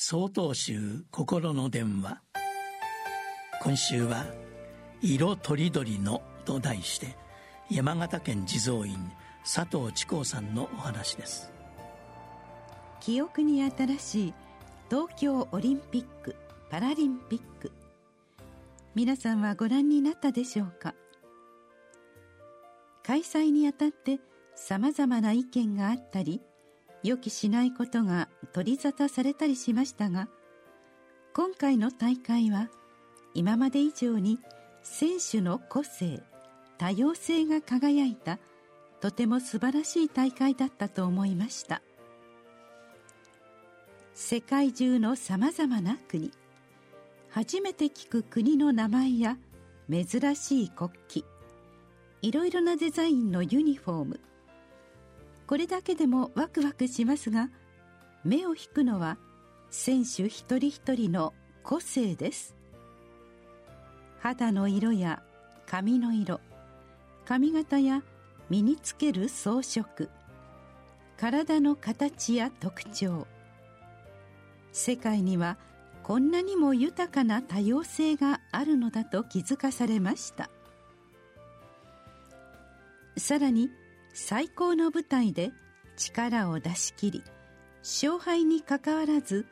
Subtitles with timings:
[0.00, 2.22] 総統集心の電話。
[3.60, 4.26] 今週は
[5.02, 7.16] 「色とりどりの」と題して
[7.68, 8.96] 山形県地蔵院
[9.42, 11.50] 佐藤智光さんのお話です。
[13.00, 14.34] 記憶に新しい
[14.88, 16.36] 東京オリンピック・
[16.70, 17.72] パラリンピック。
[18.94, 20.94] 皆さんはご覧になったでしょうか？
[23.02, 24.20] 開催にあたって
[24.54, 26.40] さまざまな意見があったり
[27.02, 30.28] 予期しないことが取り沙汰されたりしましたが
[31.34, 32.68] 今回の大会は
[33.34, 34.38] 今まで以上に
[34.82, 36.22] 選手の個性
[36.78, 38.38] 多様性が輝いた
[39.00, 41.82] とても素晴らしい大会だったと思いました。
[44.20, 46.32] 世界中のさまざまな国
[47.30, 49.38] 初めて聞く国の名前や
[49.88, 51.20] 珍しい国旗
[52.20, 54.20] いろいろなデザインのユニフォーム
[55.48, 57.48] これだけでもワクワクしますが
[58.22, 59.16] 目を引くのは
[59.70, 62.54] 選手一人一人の個性です。
[64.20, 65.22] 肌の色や
[65.66, 66.40] 髪の色
[67.24, 68.02] 髪型や
[68.50, 70.08] 身につける装飾
[71.16, 73.26] 体の形や特徴
[74.72, 75.56] 世界には
[76.02, 80.50] こんなにも豊かな多様性があるのだと気づかされました。
[83.16, 83.70] さらに
[84.12, 85.52] 最高の舞台で
[85.96, 87.22] 力を出し切り
[87.80, 89.46] 勝敗にかかわらず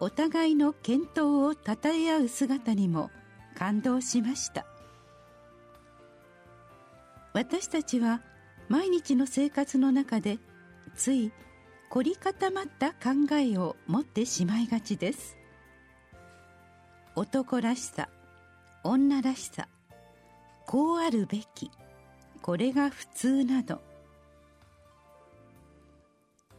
[0.00, 3.10] お互いの健闘をたたえ合う姿にも
[3.56, 4.64] 感動しました。
[7.32, 8.22] 私たちは
[8.68, 10.38] 毎日の生活の中で
[10.94, 11.32] つい
[11.90, 15.36] 凝り固まった考えを持ってしまいがちです。
[17.16, 18.08] 男らしさ
[18.84, 19.68] 女らしさ
[20.66, 21.70] こうあるべき
[22.42, 23.82] これが普通など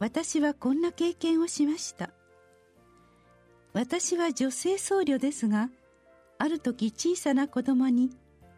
[0.00, 2.10] 私はこんな経験をしました
[3.74, 5.68] 私は女性僧侶ですが
[6.38, 8.10] ある時小さな子供に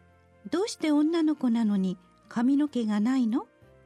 [0.49, 1.97] 「どうして女の子なのに
[2.29, 3.45] 髪の毛がないの?」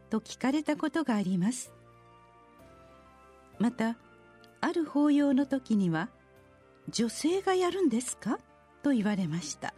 [0.10, 1.74] と聞かれたことがあります
[3.60, 3.98] また
[4.62, 6.10] ある法要の時には
[6.90, 8.40] 「女性がやるんですか?」
[8.84, 9.74] と言われました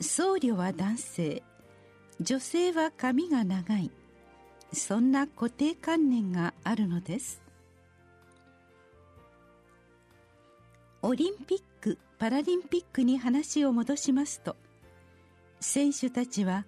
[0.00, 1.42] 僧侶は男性
[2.20, 3.90] 女性は髪が長い
[4.72, 7.42] そんな固定観念があるのです。
[11.02, 14.54] オリンピック・パラリンピックに話を戻しますと
[15.58, 16.64] 選手たちは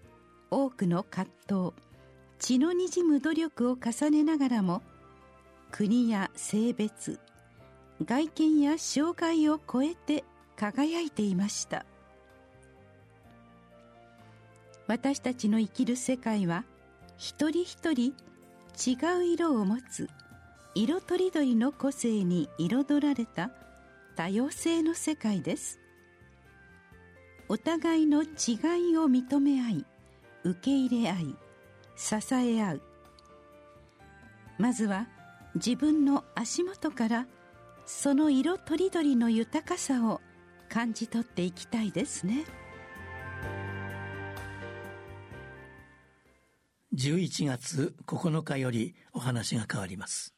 [0.51, 1.73] 多くの葛藤
[2.41, 4.83] 血のにじむ努力を重ねながらも
[5.71, 7.21] 国や性別
[8.05, 10.25] 外見や障害を超えて
[10.57, 11.87] 輝いていました。
[14.89, 16.65] 私たちの生きる世界は
[17.17, 18.15] 一人一人
[18.77, 20.09] 違う色を持つ
[20.75, 23.51] 色とりどりの個性に彩られた
[24.17, 25.79] 多様性の世界です
[27.49, 29.87] お互いの違いを認め合い
[30.45, 31.37] 受け入れ合い
[31.97, 32.83] 支え合う
[34.59, 35.09] まずは
[35.55, 37.27] 自分の足元から
[37.87, 40.21] その色とりどりの豊かさを
[40.69, 42.45] 感じ取っていきたいですね。
[46.95, 50.33] 11月9日よりお話が変わります。